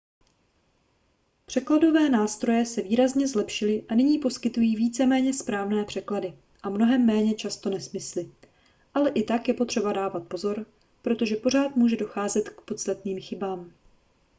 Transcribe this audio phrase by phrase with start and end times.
[1.45, 7.69] překladové nástroje se výrazně zlepšily a nyní poskytují víceméně správné překlady a mnohem méně často
[7.69, 8.31] nesmysly
[8.93, 10.65] ale i tak je potřeba dávat pozor
[11.01, 13.73] protože pořád může docházet k podstatným chybám